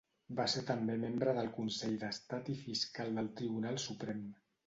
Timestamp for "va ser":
0.37-0.61